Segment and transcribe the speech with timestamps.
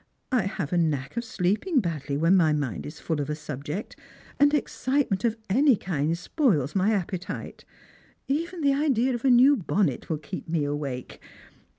[0.31, 3.95] I have a knack of sleeping badly when my mind is full of a subject,
[4.39, 7.65] and excite ment of any kind spoils my appetite.
[8.27, 11.21] Even the idea of a new bonnet will keep me awake.